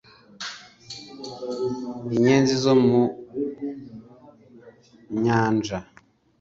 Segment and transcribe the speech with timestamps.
[2.15, 3.01] inyenzi zo mu
[5.23, 5.77] nyanja